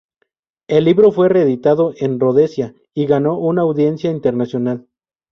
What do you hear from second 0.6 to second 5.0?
El libro fue reeditado en Rodesia y ganó una audiencia internacional.